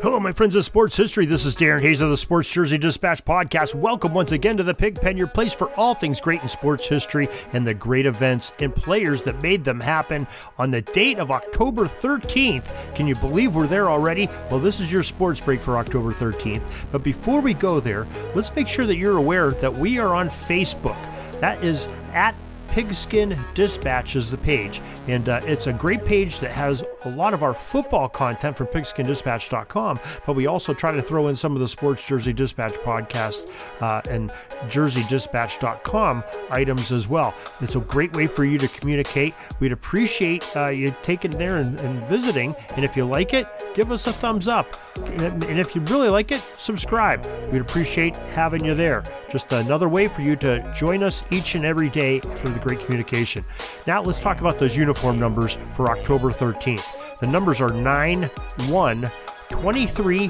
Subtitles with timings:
[0.00, 1.26] Hello, my friends of sports history.
[1.26, 3.74] This is Darren Hayes of the Sports Jersey Dispatch podcast.
[3.74, 7.28] Welcome once again to the Pigpen, your place for all things great in sports history
[7.52, 10.26] and the great events and players that made them happen
[10.58, 12.74] on the date of October 13th.
[12.94, 14.28] Can you believe we're there already?
[14.50, 16.86] Well, this is your sports break for October 13th.
[16.90, 20.30] But before we go there, let's make sure that you're aware that we are on
[20.30, 21.00] Facebook.
[21.40, 22.34] That is at
[22.72, 27.34] Pigskin Dispatch is the page, and uh, it's a great page that has a lot
[27.34, 31.60] of our football content from pigskindispatch.com, but we also try to throw in some of
[31.60, 33.50] the Sports Jersey Dispatch podcasts
[33.82, 34.30] uh, and
[34.70, 37.34] jerseydispatch.com items as well.
[37.60, 39.34] It's a great way for you to communicate.
[39.60, 43.92] We'd appreciate uh, you taking there and, and visiting, and if you like it, give
[43.92, 44.76] us a thumbs up.
[44.96, 47.26] And if you really like it, subscribe.
[47.52, 49.04] We'd appreciate having you there.
[49.30, 52.80] Just another way for you to join us each and every day for the great
[52.80, 53.44] communication.
[53.86, 57.18] Now, let's talk about those uniform numbers for October 13th.
[57.20, 58.30] The numbers are 9,
[58.68, 59.10] 1,
[59.50, 60.28] 23,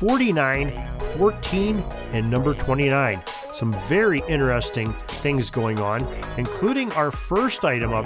[0.00, 1.78] 49, 14,
[2.12, 3.22] and number 29.
[3.54, 6.04] Some very interesting things going on,
[6.36, 8.04] including our first item up,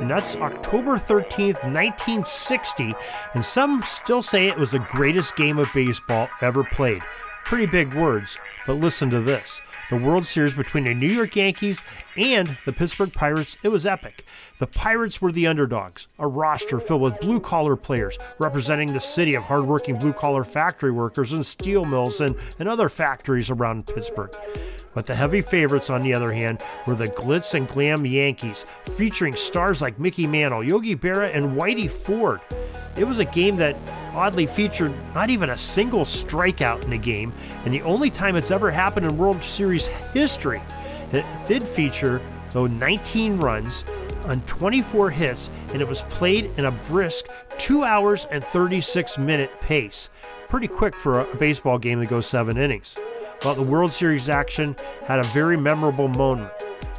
[0.00, 2.94] and that's October 13th, 1960.
[3.34, 7.02] And some still say it was the greatest game of baseball ever played.
[7.44, 11.82] Pretty big words, but listen to this the World Series between the New York Yankees
[12.16, 14.24] and the Pittsburgh Pirates, it was epic.
[14.60, 19.34] The Pirates were the underdogs, a roster filled with blue collar players representing the city
[19.34, 24.32] of hardworking blue collar factory workers and steel mills and, and other factories around Pittsburgh.
[24.94, 28.64] But the heavy favorites, on the other hand, were the glitz and glam Yankees,
[28.96, 32.40] featuring stars like Mickey Mantle, Yogi Berra, and Whitey Ford.
[32.96, 33.76] It was a game that
[34.14, 37.32] oddly featured not even a single strikeout in the game,
[37.64, 40.62] and the only time it's ever happened in World Series history.
[41.12, 42.20] It did feature,
[42.50, 43.84] though, 19 runs
[44.26, 47.26] on 24 hits, and it was played in a brisk
[47.58, 50.08] 2 hours and 36 minute pace.
[50.48, 52.96] Pretty quick for a baseball game that goes seven innings.
[53.42, 56.50] But the World Series action had a very memorable moment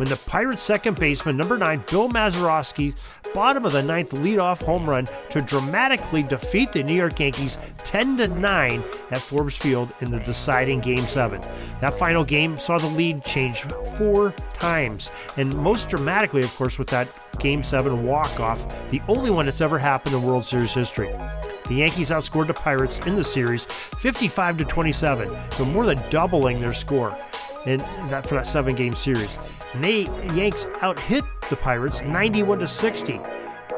[0.01, 2.95] when the Pirates' second baseman, number nine, Bill Mazeroski,
[3.35, 8.17] bottom of the ninth leadoff home run to dramatically defeat the New York Yankees 10
[8.17, 11.39] to 9 at Forbes Field in the deciding Game 7.
[11.81, 13.61] That final game saw the lead change
[13.95, 17.07] four times, and most dramatically, of course, with that
[17.37, 21.13] Game 7 walk-off, the only one that's ever happened in World Series history.
[21.65, 26.59] The Yankees outscored the Pirates in the series 55 to 27, so more than doubling
[26.59, 27.15] their score
[27.65, 27.79] in
[28.09, 29.37] that for that seven game series.
[29.73, 33.19] And they Yanks out hit the Pirates 91 to 60.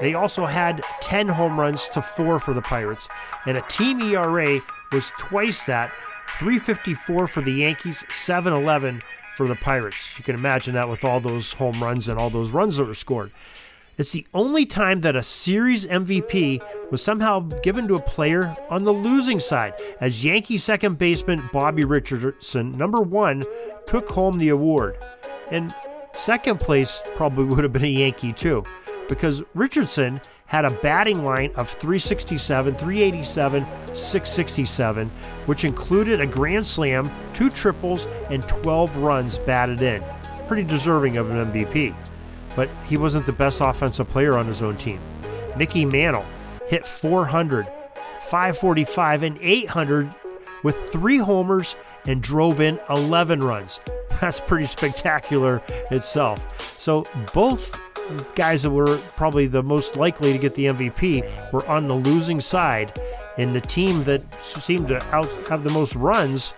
[0.02, 3.08] They also had 10 home runs to 4 for the Pirates
[3.46, 4.60] and a team ERA
[4.92, 5.92] was twice that
[6.40, 9.02] 354 for the Yankees, 711
[9.36, 10.10] for the Pirates.
[10.18, 12.94] You can imagine that with all those home runs and all those runs that were
[12.94, 13.32] scored.
[13.96, 18.86] It's the only time that a series MVP was somehow given to a player on
[18.86, 23.44] the losing side, as Yankee second baseman Bobby Richardson, number one,
[23.86, 24.98] took home the award.
[25.52, 25.76] And
[26.14, 28.64] second place probably would have been a Yankee too,
[29.08, 35.12] because Richardson had a batting line of 367, 387, 667,
[35.46, 40.04] which included a grand slam, two triples, and 12 runs batted in.
[40.48, 41.94] Pretty deserving of an MVP
[42.56, 45.00] but he wasn't the best offensive player on his own team.
[45.58, 46.26] Mickey Mantle
[46.68, 47.68] hit 400,
[48.30, 50.14] 545, and 800
[50.64, 51.76] with three homers
[52.08, 53.80] and drove in 11 runs.
[54.22, 55.62] That's pretty spectacular
[55.92, 56.80] itself.
[56.80, 57.78] So both
[58.36, 62.42] guys that were probably the most likely to get the MVP were on the losing
[62.42, 63.00] side,
[63.38, 66.54] and the team that seemed to out have the most runs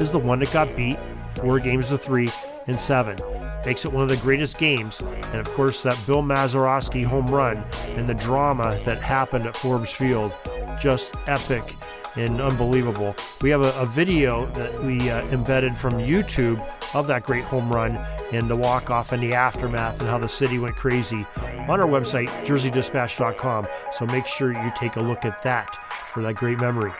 [0.00, 0.98] is the one that got beat
[1.36, 2.28] four games to three
[2.66, 3.16] and seven
[3.66, 5.00] makes it one of the greatest games.
[5.00, 7.64] And of course, that Bill Mazeroski home run
[7.96, 10.32] and the drama that happened at Forbes Field,
[10.80, 11.76] just epic
[12.16, 13.14] and unbelievable.
[13.42, 16.64] We have a, a video that we uh, embedded from YouTube
[16.94, 17.96] of that great home run
[18.32, 21.26] and the walk off and the aftermath and how the city went crazy
[21.68, 23.68] on our website, jerseydispatch.com.
[23.92, 25.76] So make sure you take a look at that
[26.12, 26.92] for that great memory.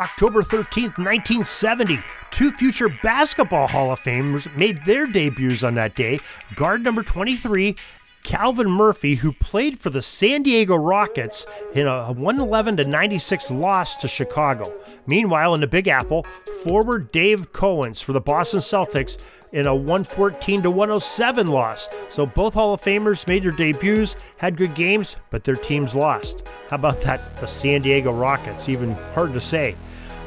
[0.00, 2.00] October 13th, 1970,
[2.30, 6.18] two future Basketball Hall of Famers made their debuts on that day.
[6.54, 7.76] Guard number 23,
[8.22, 11.44] Calvin Murphy, who played for the San Diego Rockets
[11.74, 14.72] in a 111 to 96 loss to Chicago.
[15.06, 16.24] Meanwhile, in the Big Apple,
[16.64, 21.90] forward Dave Cowens for the Boston Celtics in a 114 to 107 loss.
[22.08, 26.52] So both Hall of Famers made their debuts, had good games, but their teams lost.
[26.70, 27.36] How about that?
[27.36, 29.76] The San Diego Rockets, even hard to say.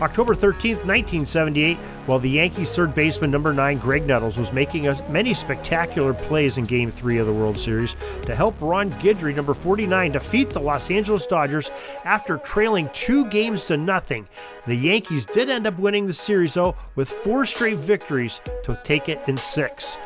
[0.01, 5.33] October 13, 1978, while the Yankees' third baseman number 9 Graig Nettles was making many
[5.33, 10.11] spectacular plays in Game 3 of the World Series to help Ron Guidry, number 49,
[10.11, 11.71] defeat the Los Angeles Dodgers
[12.03, 14.27] after trailing two games to nothing.
[14.67, 19.09] The Yankees did end up winning the series, though, with four straight victories to take
[19.09, 19.97] it in six.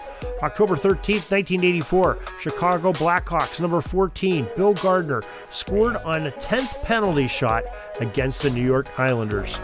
[0.43, 5.21] October 13th, 1984, Chicago Blackhawks number 14, Bill Gardner,
[5.51, 7.63] scored on a 10th penalty shot
[7.99, 9.59] against the New York Islanders.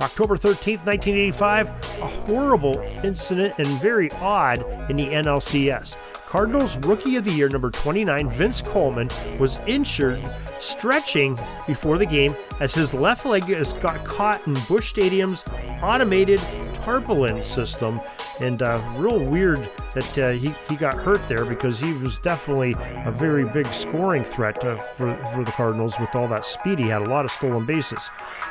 [0.00, 1.72] October 13th, 1985, a
[2.06, 4.60] horrible incident and very odd
[4.90, 5.98] in the NLCS.
[6.26, 9.08] Cardinals Rookie of the Year number 29, Vince Coleman,
[9.38, 10.22] was injured
[10.60, 13.46] stretching before the game as his left leg
[13.80, 15.44] got caught in Busch Stadium's
[15.82, 16.40] automated
[16.82, 18.00] tarpaulin system.
[18.40, 22.76] And uh, real weird that uh, he, he got hurt there because he was definitely
[23.06, 26.78] a very big scoring threat uh, for, for the Cardinals with all that speed.
[26.78, 28.10] He had a lot of stolen bases.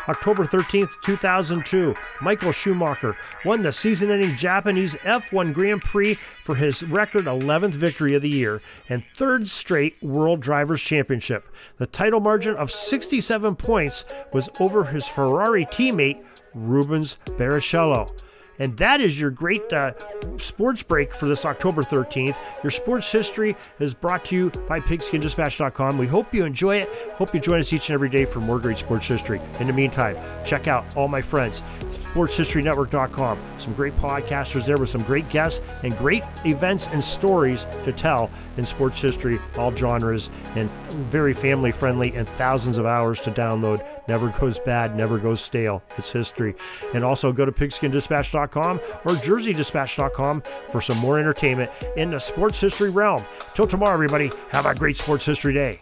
[0.09, 3.15] October 13th, 2002, Michael Schumacher
[3.45, 8.29] won the season ending Japanese F1 Grand Prix for his record 11th victory of the
[8.29, 8.59] year
[8.89, 11.47] and third straight World Drivers' Championship.
[11.77, 14.03] The title margin of 67 points
[14.33, 16.23] was over his Ferrari teammate
[16.55, 18.09] Rubens Barrichello.
[18.59, 19.93] And that is your great uh,
[20.37, 22.35] sports break for this October 13th.
[22.63, 25.97] Your sports history is brought to you by pigskindispatch.com.
[25.97, 26.89] We hope you enjoy it.
[27.15, 29.41] Hope you join us each and every day for more great sports history.
[29.59, 31.61] In the meantime, check out all my friends
[32.15, 33.37] sportshistorynetwork.com.
[33.57, 38.31] Some great podcasters there with some great guests and great events and stories to tell
[38.57, 40.69] in sports history, all genres, and
[41.09, 43.85] very family friendly and thousands of hours to download.
[44.07, 45.83] Never goes bad, never goes stale.
[45.97, 46.55] It's history.
[46.93, 52.89] And also go to pigskindispatch.com or jerseydispatch.com for some more entertainment in the sports history
[52.89, 53.25] realm.
[53.55, 55.81] Till tomorrow, everybody, have a great sports history day.